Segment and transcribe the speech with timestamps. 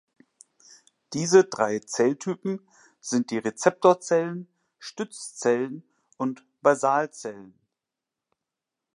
[1.13, 2.59] Diese drei Zelltypen
[3.01, 4.47] sind die Rezeptorzellen,
[4.79, 5.83] Stützzellen
[6.17, 7.53] und Basalzellen.